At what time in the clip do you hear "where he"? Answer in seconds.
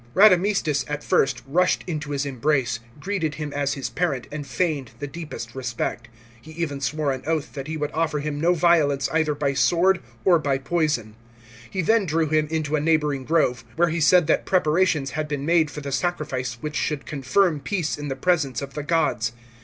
13.75-14.01